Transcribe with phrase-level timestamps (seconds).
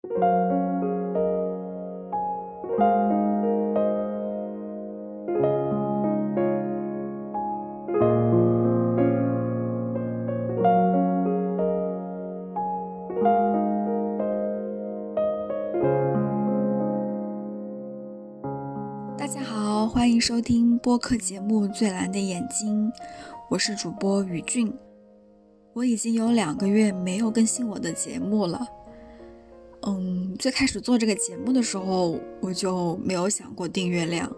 [0.00, 0.08] 大
[19.26, 22.90] 家好，欢迎收听播客节目《最蓝的眼睛》，
[23.50, 24.72] 我是主播于俊。
[25.74, 28.66] 我已经有两个月没有更新我的节目了。
[30.40, 34.34] 最开始做这个节目的时候，我就没有想过订阅量，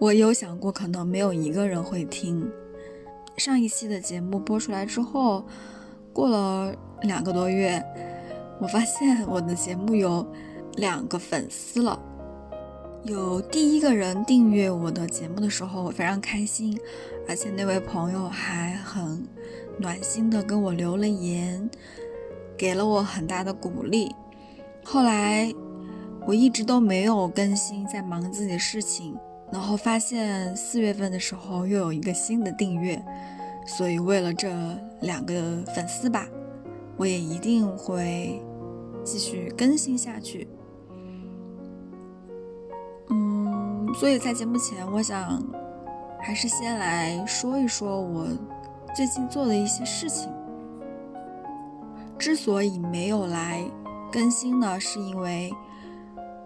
[0.00, 2.50] 我有想过可能没有一个人会听。
[3.36, 5.46] 上一期的节目播出来之后，
[6.12, 7.80] 过了两个多月，
[8.60, 10.26] 我发现我的节目有
[10.78, 12.02] 两个粉丝了。
[13.04, 16.76] 有第一个人订阅我的节目的时候，我非常开心，
[17.28, 19.24] 而且那位朋友还很
[19.78, 21.70] 暖心的跟我留了言，
[22.56, 24.12] 给了我很大的鼓励。
[24.84, 25.52] 后来
[26.26, 29.16] 我一直都没有更新，在忙自己的事情，
[29.50, 33.02] 然后发现四月份的时候又有一个新的订阅，
[33.66, 34.48] 所以为了这
[35.00, 36.28] 两个粉丝吧，
[36.96, 38.40] 我也一定会
[39.02, 40.46] 继续更新下去。
[43.10, 45.42] 嗯所以在节目前，我想
[46.20, 48.26] 还是先来说一说我
[48.94, 50.30] 最近做的一些事情。
[52.18, 53.62] 之所以没有来
[54.14, 55.52] 更新呢，是因为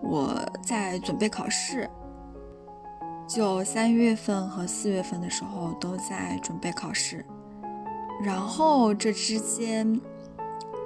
[0.03, 1.87] 我在准备考试，
[3.29, 7.23] 就三月份和四月份的时候都在准备考试。
[8.25, 10.01] 然后这之间，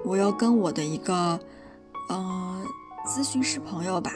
[0.05, 1.39] 我又跟我的一个
[2.11, 2.67] 嗯
[3.07, 4.13] 咨询师朋友吧，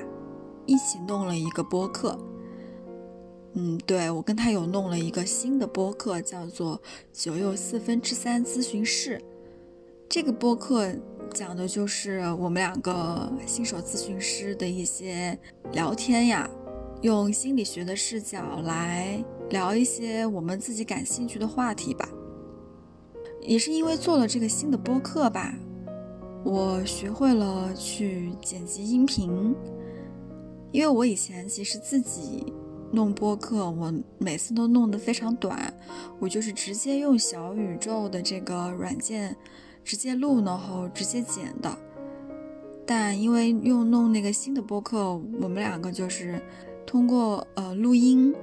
[0.66, 2.18] 一起弄了一个播客。
[3.52, 6.82] 嗯，对我跟他有弄了一个新的播客，叫做
[7.14, 9.22] “九又四分之三咨询室”。
[10.10, 10.92] 这个播客
[11.32, 15.38] 讲的就是我们两个新手咨询师的一些
[15.72, 16.48] 聊天呀，
[17.02, 22.08] 用心理学的视角来聊一些我们自己感兴趣的话题吧。
[23.42, 25.54] 也是因为做了这个新的播客吧，
[26.44, 29.54] 我学会了去剪辑音频，
[30.72, 32.52] 因为我以前其实自己。
[32.92, 35.74] 弄播客，我每次都弄得非常短，
[36.20, 39.36] 我就是直接用小宇宙的这个软件
[39.86, 41.78] 直接录，然后直接剪的。
[42.84, 46.42] 但因为用弄那个新的播客，我们两个就是
[46.84, 48.34] 通过呃录音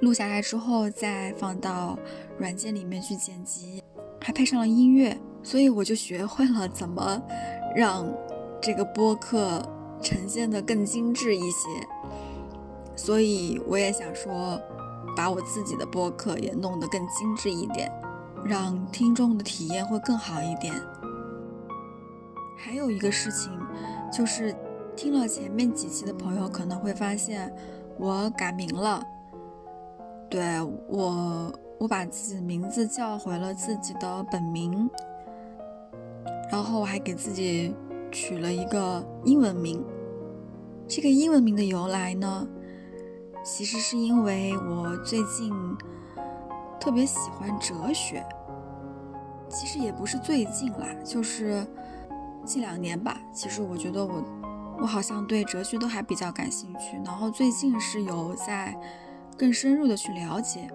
[0.00, 1.98] 录下来之后，再放到
[2.38, 3.82] 软件里面去剪辑，
[4.18, 7.22] 还配上了音乐，所以我就学会了怎么
[7.74, 8.10] 让
[8.60, 9.62] 这个播客
[10.02, 11.68] 呈现的更精致一些。
[12.96, 14.58] 所以我也想说，
[15.14, 17.92] 把我自己的播客也弄得更精致一点，
[18.46, 20.74] 让听众的体验会更好一点。
[22.56, 23.52] 还有一个事情，
[24.12, 24.54] 就是
[24.96, 27.54] 听了前面几期的朋友可能会发现，
[27.98, 29.02] 我改名了。
[30.28, 34.90] 对我，我把自己的名字叫回了自己的本名，
[36.50, 37.74] 然后我还给自己
[38.10, 39.84] 取了一个英文名。
[40.88, 42.48] 这个英文名的由来呢？
[43.44, 45.52] 其实是因为我最近
[46.80, 48.24] 特别喜欢哲学，
[49.48, 51.66] 其实也不是最近啦，就是
[52.44, 53.20] 近两年吧。
[53.32, 54.24] 其实我觉得我
[54.80, 58.76] 我好像对哲学都还比较感兴趣，然后最近是有在
[59.36, 60.68] 更深入的去了解。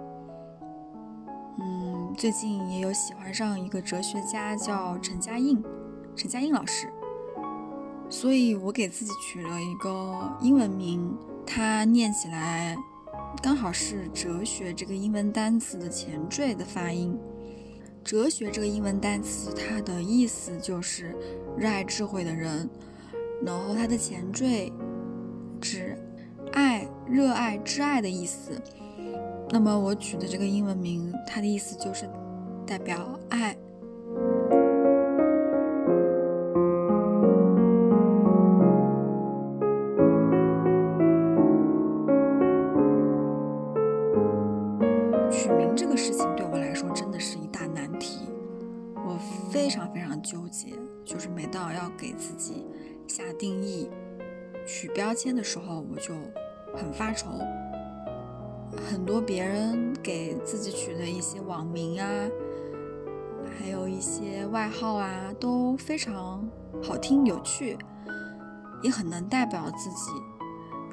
[1.60, 5.64] 嗯，最近也有喜欢上一个哲学家叫陈嘉映，
[6.16, 6.92] 陈嘉映老师，
[8.10, 11.16] 所以我给自己取了一个英文名。
[11.46, 12.78] 它念起来
[13.42, 17.20] 刚好是“哲学”这个英文单词的前缀的发音。
[18.03, 21.16] 哲学这个英文单词，它的意思就是
[21.57, 22.69] 热爱智慧的人。
[23.44, 24.72] 然后它的前缀
[25.59, 25.97] 指
[26.51, 28.51] 爱、热爱、挚爱的意思。
[29.50, 32.07] 那么我取的这个英文名，它的意思就是
[32.66, 33.57] 代表爱。
[45.31, 47.47] 取名这个事情对我来说，真的是一
[49.51, 52.65] 非常非常纠结，就是每到要给自己
[53.06, 53.89] 下定义、
[54.65, 56.13] 取标签的时候，我就
[56.74, 57.27] 很发愁。
[58.89, 62.07] 很多别人给自己取的一些网名啊，
[63.59, 66.50] 还有一些外号啊，都非常
[66.81, 67.77] 好听、有趣，
[68.81, 70.12] 也很能代表自己。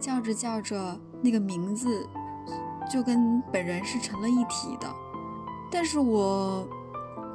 [0.00, 1.88] 叫着叫着，那个名字
[2.92, 4.92] 就跟本人是成了一体的。
[5.70, 6.68] 但是我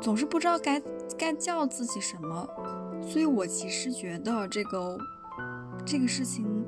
[0.02, 0.82] 总是不知道该
[1.14, 2.48] 该叫自己什么。
[3.02, 4.98] 所以我其实觉得这个
[5.86, 6.66] 这个事情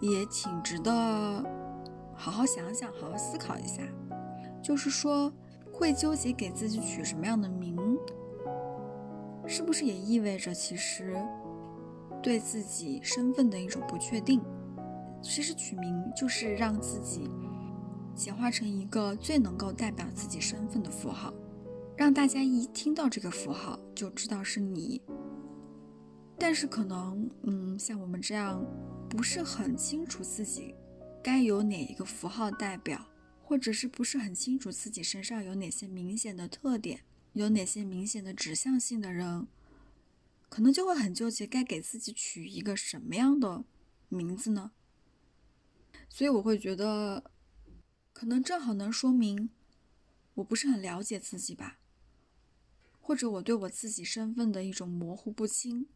[0.00, 0.92] 也挺值得
[2.14, 3.82] 好好想想、好好思考一下。
[4.62, 5.32] 就是说，
[5.72, 7.76] 会纠结给自己取什么样的名，
[9.46, 11.16] 是不是也意味着其实
[12.22, 14.40] 对自己身份的一种不确定？
[15.22, 17.30] 其实取名就是让自己
[18.14, 21.32] 简化成一个最能够代表自己身份的符号，
[22.00, 25.02] 让大家一听到这个符号就知道是你。
[26.38, 28.64] 但是可能，嗯，像我们这样
[29.10, 30.74] 不是很清楚自己
[31.22, 33.06] 该有哪一个符号代表，
[33.42, 37.02] 或者是不是很清楚自己身上有哪些明显的特点，
[37.34, 39.46] 有哪些明显的指向性的人，
[40.48, 43.64] 可能就会很纠结该给自己取一个什么样的
[44.08, 44.70] 名字呢？
[46.08, 47.30] 所以我会觉得，
[48.14, 49.50] 可能正好能说明
[50.36, 51.79] 我不是很了解自己吧，
[53.10, 55.88] 或者我对我自己身份的一种模糊不清，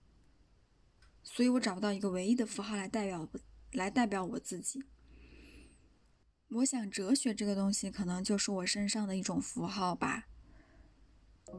[1.22, 3.28] 所以我找不到一个唯一的符号来代表，
[3.70, 4.82] 来代表我自己。
[6.48, 10.26] 我想哲学这个东西可能就是我身上的一种符号吧。
[11.46, 11.54] 好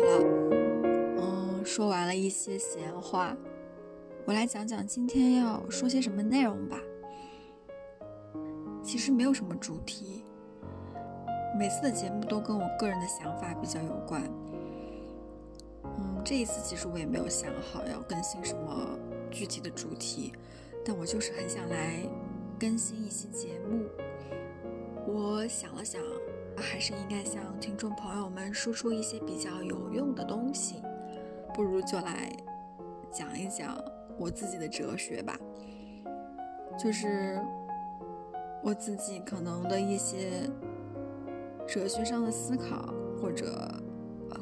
[0.00, 0.22] 了，
[1.18, 3.36] 嗯，说完了一些闲话，
[4.26, 6.80] 我来讲讲今天要说些什么内容吧。
[8.82, 10.24] 其实没有什么主题，
[11.56, 14.28] 每次的节目都跟我个人的想法比较有关。
[15.84, 18.98] 嗯，这一次其实我也没有想好要更新什么
[19.30, 20.32] 具体的主题，
[20.84, 22.00] 但我就是很想来
[22.58, 23.84] 更新一期节目。
[25.06, 26.02] 我想了想，
[26.56, 30.82] 还是应该向听众朋友们输出一些比较有用的东西。
[31.54, 32.36] 不如就来
[33.10, 33.80] 讲一讲
[34.18, 35.38] 我自己的哲学吧，
[36.78, 37.40] 就是
[38.62, 40.48] 我自己可能的一些
[41.66, 43.46] 哲学上的思考，或者
[44.30, 44.40] 呃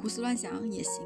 [0.00, 1.02] 胡思乱想也行。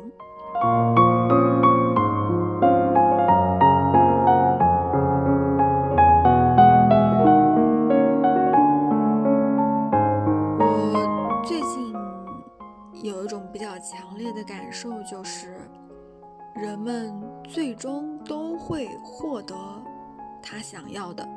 [20.50, 21.28] 他想要的。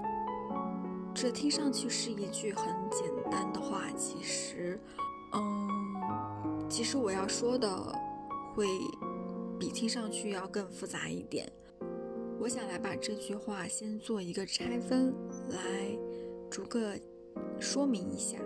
[1.13, 4.79] 这听上去是一句很简单的话，其实，
[5.33, 7.69] 嗯，其实我要说的
[8.55, 8.65] 会
[9.59, 11.51] 比听上去要更复杂一点。
[12.39, 15.13] 我想来把这句话先做一个拆分，
[15.49, 15.59] 来
[16.49, 16.97] 逐个
[17.59, 18.37] 说明一下。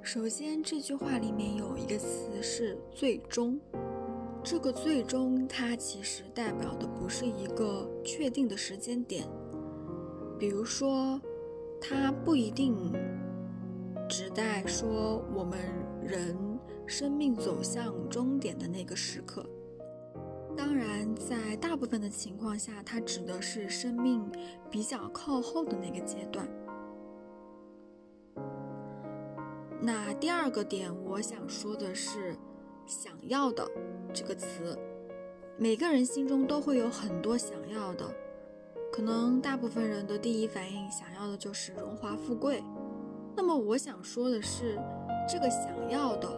[0.00, 3.60] 首先，这句话里面有一个词是“最终”。
[4.42, 9.28] 这个最终，它其实代表的不是一个确定的时间点，
[10.40, 11.20] 比如说，
[11.78, 12.74] 它不一定
[14.08, 15.58] 指代说我们
[16.02, 16.34] 人
[16.86, 19.44] 生命走向终点的那个时刻。
[20.56, 24.24] 当然，在大部分的情况下，它指的是生命
[24.70, 26.48] 比较靠后的那个阶段。
[29.78, 32.34] 那第二个点，我想说的是。
[32.86, 33.70] 想要的
[34.12, 34.76] 这个词，
[35.56, 38.04] 每个人心中都会有很多想要的，
[38.92, 42.62] 可能大部分人的第一反应想要的就是荣华富贵。
[43.36, 44.78] 那么我想说的是，
[45.28, 46.28] 这个想要的，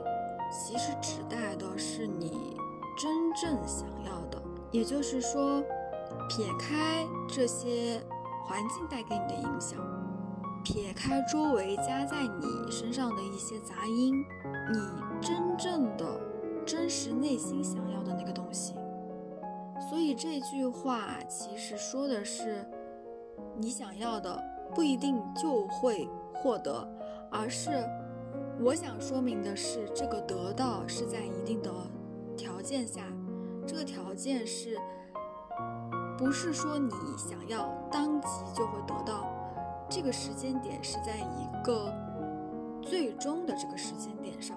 [0.50, 2.57] 其实指代的是你
[2.97, 5.62] 真正想要的，也就是说，
[6.29, 8.03] 撇开这些
[8.45, 9.79] 环境带给你的影响，
[10.62, 14.15] 撇开周围加在你身上的一些杂音，
[14.73, 14.79] 你
[15.21, 16.05] 真正的。
[16.65, 18.73] 真实内心想要的那个东西，
[19.89, 22.65] 所以这句话其实说的是，
[23.57, 24.43] 你想要的
[24.75, 26.89] 不一定就会获得，
[27.31, 27.85] 而是
[28.61, 31.71] 我想说明的是，这个得到是在一定的
[32.37, 33.03] 条件下，
[33.67, 34.79] 这个条件是，
[36.17, 39.27] 不是说你想要当即就会得到，
[39.91, 41.93] 这个时间点是在一个
[42.81, 44.57] 最终的这个时间点上。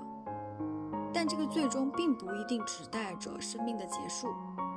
[1.15, 4.27] 但这个最终并不一定指代着生命的结束，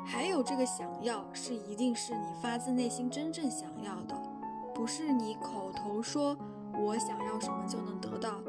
[0.07, 4.15] 还有这个想要是一定是你发自内心真正想要的，
[4.73, 6.39] 不是你口头说
[6.79, 8.41] 我想要什么就能得到。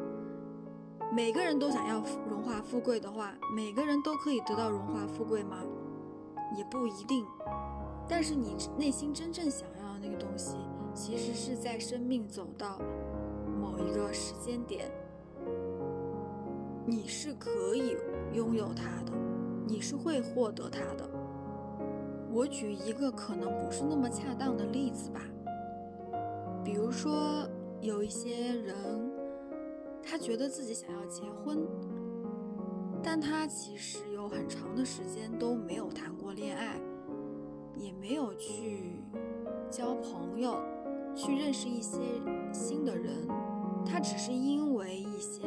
[1.11, 1.95] 每个人都想要
[2.29, 5.57] 荣华富贵的话，每个人都可以得到荣华富贵吗？
[6.55, 7.25] 也不一定。
[8.07, 10.57] 但是你内心真正想要的那个东西，
[10.93, 12.77] 其实是在生命走到
[13.59, 14.91] 某一个时间点。
[16.89, 17.95] 你是可以
[18.33, 19.11] 拥有它的，
[19.67, 21.07] 你是会获得它的。
[22.31, 25.21] 我举一个可能不是那么恰当的例子吧，
[26.63, 27.47] 比如说，
[27.79, 28.75] 有一些人，
[30.01, 31.59] 他觉得自己想要结婚，
[33.03, 36.81] 但他其实有很长的时间都没有谈过恋爱，
[37.75, 39.03] 也没有去
[39.69, 40.57] 交朋友，
[41.15, 41.99] 去认识一些
[42.51, 43.13] 新的人。
[43.85, 45.43] 他只是因为一些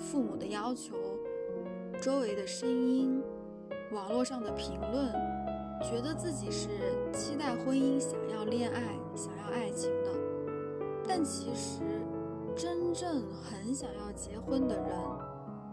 [0.00, 0.96] 父母的要求、
[2.00, 3.22] 周围的声音、
[3.92, 5.12] 网络上的评论，
[5.82, 6.68] 觉得自己是
[7.12, 8.80] 期待婚姻、想要恋爱、
[9.14, 10.10] 想要爱情的。
[11.06, 11.82] 但其实，
[12.56, 14.88] 真正很想要结婚的人，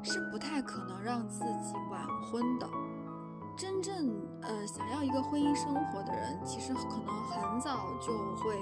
[0.03, 2.67] 是不太可能让自己晚婚的。
[3.55, 8.55] 真正呃想要一个婚姻生活的人，其实可能很早就会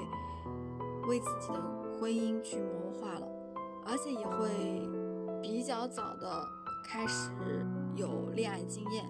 [1.08, 1.76] 为自己的。
[1.98, 3.26] 婚姻去谋划了，
[3.86, 4.50] 而且也会
[5.48, 6.44] 比较早的
[6.84, 7.30] 开始
[7.96, 9.06] 有恋爱经验，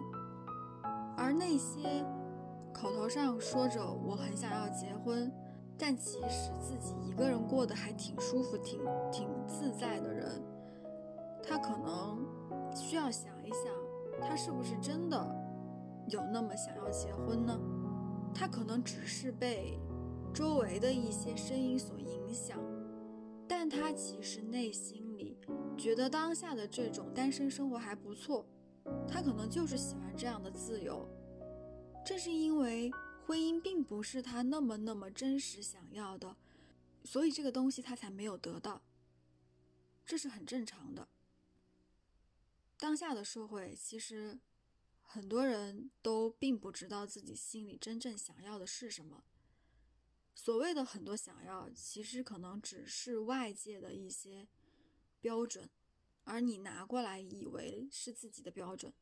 [1.15, 2.05] 而那些
[2.73, 5.31] 口头上说着我很想要结婚，
[5.77, 8.81] 但其实自己一个人过得还挺舒服、挺
[9.13, 10.29] 挺自在的人，
[11.41, 12.19] 他可能
[12.75, 13.71] 需要想一想，
[14.21, 15.17] 他是不是真的
[16.09, 17.57] 有那么想要结婚呢？
[18.33, 19.79] 他可能只是被
[20.33, 22.59] 周围的一些声音所影响。
[23.47, 25.04] 但他其实内心
[25.77, 28.45] 觉得当下的这种单身生活还不错，
[29.07, 31.07] 他可能就是喜欢这样的自由。
[32.05, 32.91] 正是因为
[33.25, 36.37] 婚姻并不是他那么那么真实想要的，
[37.03, 38.81] 所以这个东西他才没有得到。
[40.05, 41.07] 这是很正常的。
[42.77, 44.39] 当下的社会其实
[45.01, 49.23] 很多人都并不知道自己心里真正想要的是什么。
[50.33, 54.47] 所谓的很多想要，其实可能只是外界的一些
[55.25, 55.71] 标准，
[56.23, 58.93] 而你拿过来以为是自己的标准。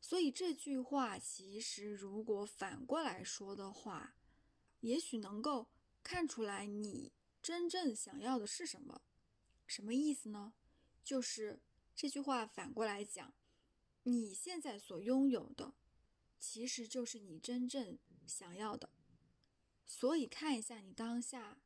[0.00, 4.14] 所以这句话其实如果反过来说的话，
[4.82, 5.68] 也许能够
[6.04, 7.10] 看出来你
[7.42, 9.02] 真正想要的是什么。
[9.66, 10.54] 什么意思呢？
[11.02, 11.60] 就是
[11.92, 13.34] 这句话反过来讲，
[14.04, 15.74] 你现在所拥有的。
[16.38, 17.98] 其实就是你真正
[18.28, 18.90] 想要的，
[19.84, 21.58] 所以看一下你当下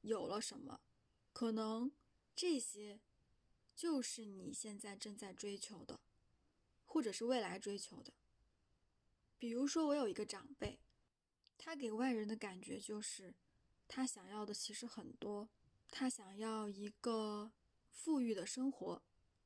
[0.00, 0.80] 有了什么，
[1.34, 1.90] 可能
[2.34, 3.00] 这些
[3.74, 6.00] 就是你现在正在追求的，
[6.86, 8.14] 或者是未来追求的。
[9.36, 10.78] 比如说，我有一个长辈，
[11.58, 13.34] 他给外人的感觉就是
[13.88, 15.50] 他想要的其实很多，
[15.90, 17.50] 他想要一个
[17.90, 19.02] 富裕的生活，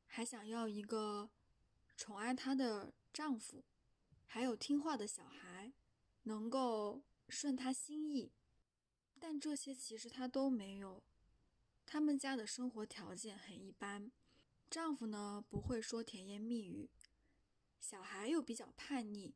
[0.07, 1.31] 还想要一个
[1.97, 3.65] 宠爱他的丈夫。
[4.27, 5.73] 还有听话的小孩，
[6.25, 8.31] 能够顺他心意，
[9.19, 11.03] 但这些其实他都没有。
[11.91, 14.11] 他们家的生活条件很一般，
[14.69, 16.91] 丈夫呢不会说甜言蜜语，
[17.81, 19.33] 小孩又比较叛逆，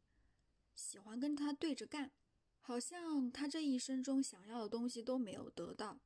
[0.75, 2.12] 喜欢跟他对着干，
[2.61, 5.99] 好像他这一生中想要的东西都没有得到。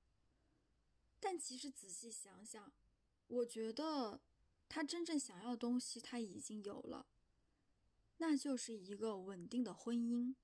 [1.18, 2.72] 但其实仔细想想，
[3.26, 4.20] 我觉得
[4.68, 7.08] 他真正想要的东西他已经有了。
[8.18, 10.36] 那就是一个稳定的婚姻。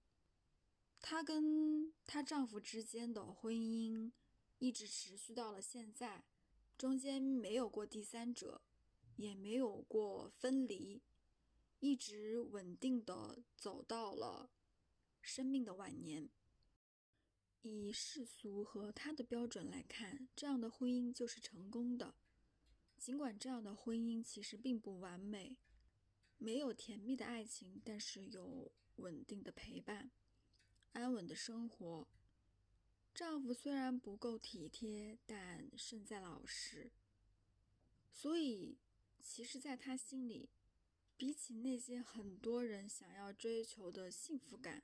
[1.00, 4.10] 她跟她丈夫之间的婚姻
[4.62, 6.24] 一直持续到了现在，
[6.78, 8.62] 中间没有过第三者，
[9.16, 11.02] 也没有过分离，
[11.80, 14.52] 一直稳定的走到了
[15.20, 16.30] 生命的晚年。
[17.62, 22.14] 以世俗和他的标准来看，这样的婚姻就是成功的。
[22.96, 25.58] 尽管这样的婚姻其实并不完美。
[26.38, 30.12] 没有甜蜜的爱情，但是有稳定的陪伴，
[30.92, 32.06] 安稳的生活。
[33.14, 36.90] 丈夫虽然不够体贴，但胜在老实。
[38.10, 38.78] 所以，
[39.20, 40.48] 其实，在他心里，
[41.16, 44.82] 比起那些很多人想要追求的幸福感，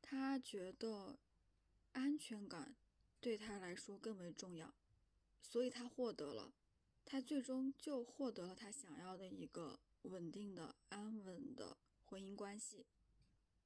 [0.00, 1.18] 他觉得
[1.92, 2.76] 安全感
[3.20, 4.74] 对他来说更为重要。
[5.42, 6.54] 所以他获得了，
[7.04, 9.80] 他最终就获得了他想要的一个。
[10.02, 12.86] 稳定的、安稳的婚姻关系，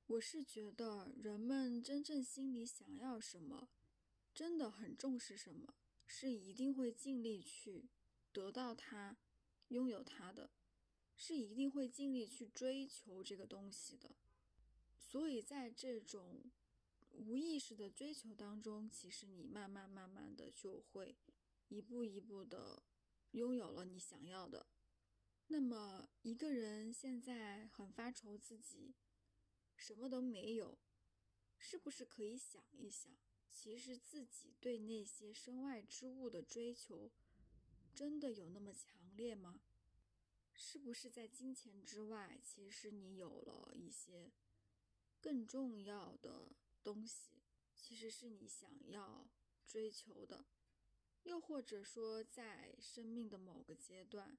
[0.06, 3.70] 我是觉得人们真正心里想要什么，
[4.34, 5.74] 真的很重视什么，
[6.06, 7.88] 是一定会尽力去
[8.32, 9.16] 得到它、
[9.68, 10.50] 拥有它的，
[11.16, 14.16] 是一定会尽力去追求这个东西的。
[14.98, 16.50] 所以在这种
[17.12, 21.16] 无意识的追求当中，其实你慢慢慢慢的就会
[21.68, 22.82] 一步一步的
[23.30, 24.66] 拥有了你想要的。
[25.48, 28.94] 那么，一个人现在很发愁自己
[29.82, 30.78] 什么都没有，
[31.58, 33.12] 是不是可以想一想，
[33.50, 37.10] 其实自己对那些身外之物的追求，
[37.92, 39.60] 真的有那么强烈吗？
[40.54, 44.30] 是不是在金钱之外，其实你有了一些
[45.20, 46.52] 更重要的
[46.84, 47.42] 东西？
[47.74, 49.28] 其实是你想要
[49.66, 50.46] 追求的，
[51.24, 54.38] 又或者说在生命的某个阶段，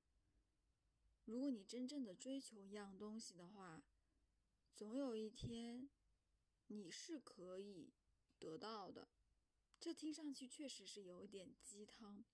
[1.26, 3.84] 如果你真正的追求一样东西的话，
[4.74, 5.88] 总有一天
[6.68, 7.94] 你是可以
[8.40, 9.10] 得到的。
[9.80, 12.26] 这听上去确实是有点鸡汤，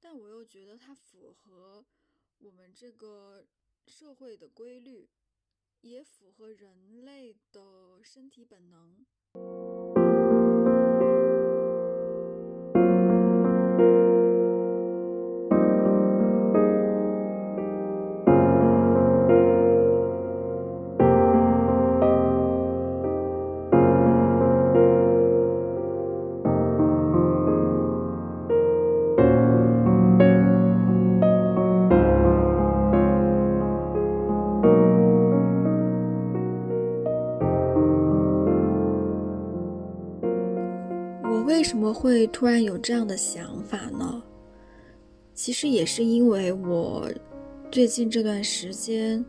[0.00, 1.84] 但我又觉得它符合
[2.38, 3.46] 我们这个
[3.86, 5.10] 社会的规律，
[5.80, 9.04] 也符合人类的身体本能。
[41.56, 44.22] 为什么会突然有这样的想法呢？
[45.32, 47.10] 其实也是因为我
[47.72, 49.24] 最近这段时间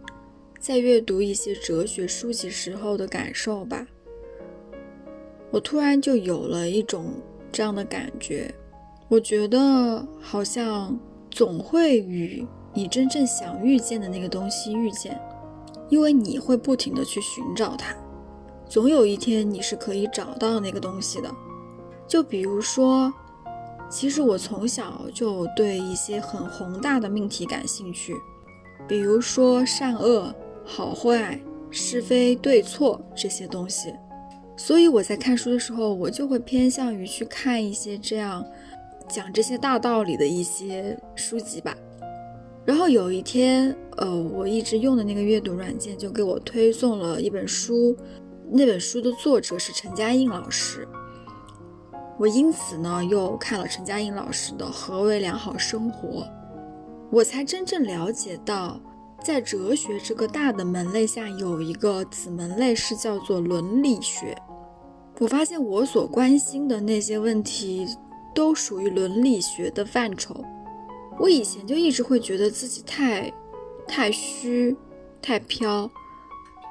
[0.59, 3.87] 在阅读一些哲学书籍时候的感受吧。
[5.51, 7.13] 我突然就有了一种
[7.49, 8.53] 这样的感觉，
[9.07, 10.99] 我觉得好像
[11.31, 15.17] 总会与你真正想遇见的那个东西遇见，
[15.87, 17.95] 因为你会不停的去寻找它，
[18.67, 21.33] 总有一天你是可以找到那个东西的。
[22.07, 23.13] 就比如说，
[23.89, 28.15] 其实我从小就对一些很宏大的命题感兴趣，
[28.87, 30.33] 比如说善恶、
[30.65, 33.93] 好坏、是非对错这些东西。
[34.55, 38.43] 所以我在看书的时候，我就会偏向于去看一些这样
[39.07, 41.75] 讲这些大道理的一些书籍吧。
[42.65, 47.95] 然后有一天，呃，我一直用的那个阅读软件就给我推送了一本书，
[48.49, 50.87] 那本书的作者是陈嘉映老师。
[52.19, 56.21] 我因此呢，又看了陈嘉映老师的《何为良好生活》，
[57.11, 58.79] 我才真正了解到，
[59.23, 64.35] 在哲学这个大的门类下，有一个子门类是叫做伦理学。
[65.19, 67.87] 我发现我所关心的那些问题，
[68.33, 70.43] 都属于伦理学的范畴。
[71.19, 73.31] 我以前就一直会觉得自己太，
[73.87, 74.75] 太虚，
[75.21, 75.87] 太飘，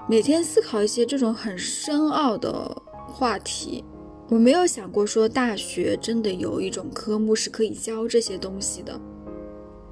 [0.08, 3.84] 每天思考一些这种很深奥的话题。
[4.28, 9.00] 我没有想过说大学真的有一种科目是可以教这些东西的。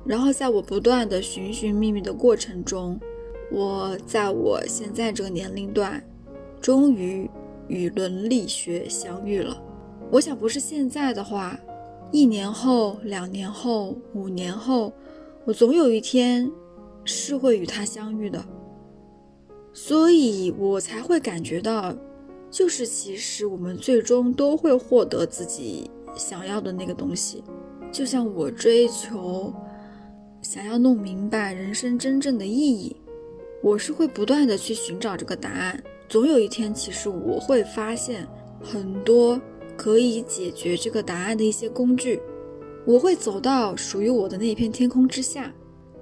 [0.05, 2.99] 然后在我不断的寻寻觅觅的过程中，
[3.53, 6.03] 我在我现在这个年龄段，
[6.61, 7.31] 终于
[7.69, 9.63] 与伦理学相遇了。
[10.11, 11.57] 我想不是现在的话，
[12.11, 14.93] 一年后、两年后、五年后，
[15.45, 16.51] 我总有一天
[17.05, 18.45] 是会与他相遇的。
[19.73, 21.95] 所以我才会感觉到。
[22.55, 27.43] 就是，其实我们最终都会获得自己想要的那个东西。
[27.91, 29.53] 就像我追求，
[30.41, 32.95] 想要弄明白人生真正的意义，
[33.61, 35.83] 我是会不断的去寻找这个答案。
[36.09, 38.25] 总有一天，其实我会发现
[38.63, 39.41] 很多
[39.77, 42.23] 可以解决这个答案的一些工具。
[42.87, 45.53] 我会走到属于我的那片天空之下。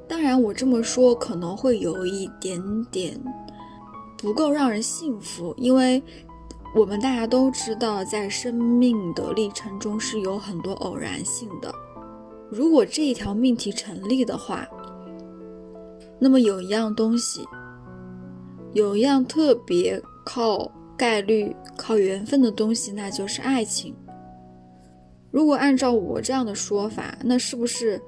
[0.06, 2.60] 当然，我这么说可能会有一点
[2.90, 3.18] 点
[4.18, 6.02] 不够让人信服，因为。
[6.74, 11.72] 我们大家都知道，在生命的历程中是有很多偶然性的。
[12.50, 14.66] 如果这一条命题成立的话，
[16.18, 17.46] 那么有一样东西，
[18.72, 23.94] 有一样特别靠概率、靠缘分的东西，那就是爱情。
[25.30, 28.00] 如果按照我这样的说法，那是不是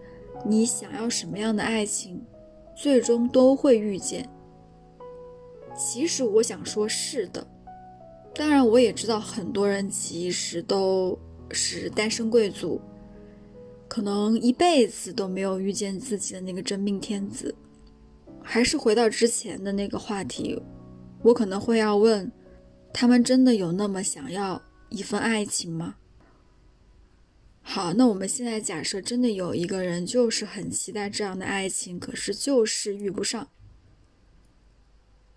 [0.46, 2.24] 你想要什么样的爱情，
[2.74, 4.26] 最终都会遇见？
[5.76, 7.46] 其实我想说，是的。
[8.34, 11.16] 当然，我也知道很多人其实都
[11.52, 12.80] 是单身贵族，
[13.86, 17.54] 可能一辈子都没有遇见自己的那个真命天子。
[18.42, 20.60] 还是回到之前的那个话题，
[21.22, 22.30] 我可能会要问：
[22.92, 25.94] 他们真的有那么想要一份爱情吗？
[27.62, 33.48] 好，那我们现在假设真的有一个人就是很期待这样的爱情，可是就是遇不上。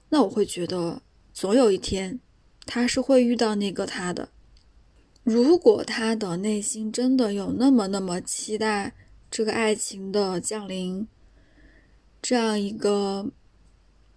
[0.10, 2.20] 那我会觉得，总有一天。
[2.68, 4.28] 他是会遇到那个他的，
[5.24, 8.94] 如果他的内心真的有那么那么期待
[9.32, 11.08] 这个爱情的降临，
[12.22, 13.32] 这样一个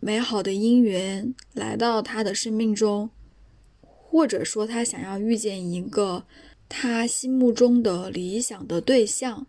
[0.00, 3.10] 美好的姻缘来到他的生命中，
[3.80, 6.24] 或者说他想要遇见一个
[6.68, 9.46] 他心目中的理想的对象，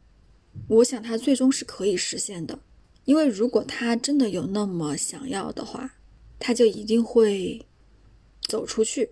[0.67, 2.59] 我想他最终是可以实现的，
[3.05, 5.95] 因为如果他真的有那么想要的话，
[6.37, 7.65] 他就一定会。
[8.41, 9.11] 走出去，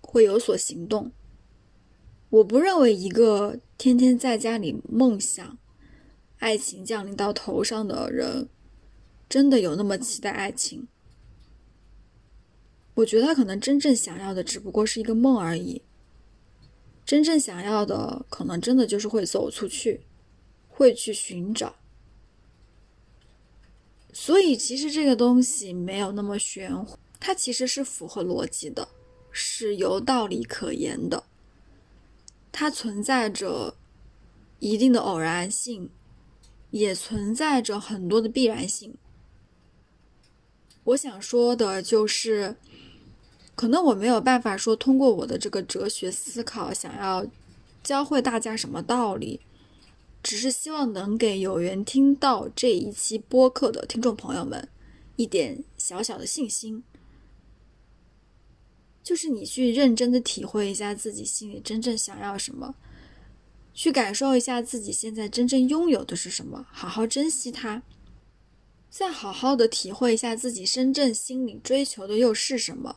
[0.00, 1.12] 会有所行动。
[2.30, 5.58] 我不认为一个天天在家里梦想
[6.38, 8.48] 爱情降临到头上的人，
[9.28, 10.88] 真的有那么期待爱情。
[12.94, 15.82] 我觉得他可能真正想要的只不过是一个梦而已。
[17.04, 20.06] 真正想要的，可能真的就是会走出去，
[20.68, 21.76] 会去寻找。
[24.12, 28.86] 所以，其实这个东西没有那么玄乎，它其实是符合逻辑的，
[29.32, 31.24] 是有道理可言的。
[32.52, 33.74] 它存在着
[34.60, 35.90] 一定的偶然性，
[36.70, 38.94] 也存在着很多的必然性。
[40.84, 42.54] 我想说的就是。
[43.56, 47.26] 可能我没有办法说通过我的这个哲学思考，想要
[47.82, 49.40] 教会大家什么道理，
[50.22, 54.68] 只是希望能给有缘听到这一期播客的听众朋友们
[55.16, 56.84] 一点小小的信心，
[59.06, 62.74] 就是你去认真的体会一下自己心里真正想要什么，
[63.72, 67.84] 去感受一下自己现在真正拥有的是什么，好好珍惜它，
[68.90, 72.96] 再好好的体会一下自己真正心里追求的又是什么。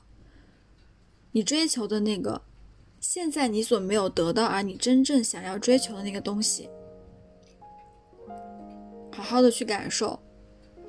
[1.34, 2.42] 你追求的那个，
[3.00, 6.68] 现在你所没有得到，而你真正想要追求的那个东西，
[9.12, 10.20] 好好的去感受，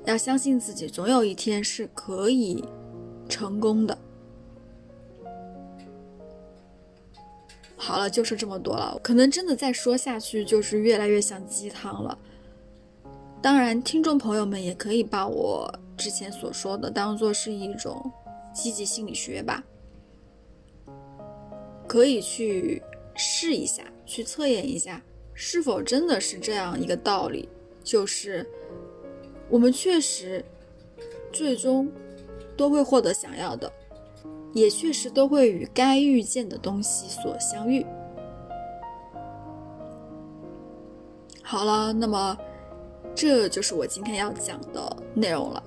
[0.05, 2.65] 要相信自己，总有一天是可以
[3.29, 3.95] 成功的。
[7.83, 12.15] 好了，就是这么多了，可能真的再说下去就是越来越像鸡汤了。
[13.41, 15.67] 当然，听众朋友们也可以把我
[15.97, 17.99] 之前所说的当做是一种
[18.53, 19.63] 积极心理学吧。
[21.87, 22.83] 可以去
[23.15, 25.01] 试一下，去测验一下，
[25.33, 27.49] 是否真的是这样一个道理，
[27.83, 28.47] 就是
[29.49, 30.45] 我们确实
[31.33, 31.91] 最终
[32.55, 33.73] 都会获得想要的，
[34.53, 37.85] 也确实都会与该遇见的东西所相遇。
[41.41, 42.37] 好了，那么
[43.13, 45.61] 这就是我今天要讲的内容了，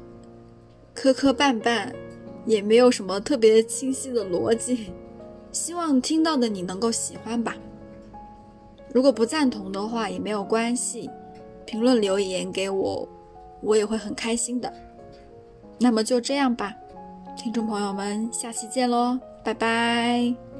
[0.94, 1.92] 磕磕绊绊，
[2.46, 4.92] 也没有什么特别清晰的逻辑。
[5.52, 7.56] 希望听到的你能够喜欢吧。
[8.92, 11.10] 如果不赞同的话也没有关系，
[11.66, 13.08] 评论留言给我，
[13.60, 14.72] 我也会很开心的。
[15.78, 16.74] 那么就这样吧，
[17.36, 20.53] 听众朋友们，下期见喽，拜拜。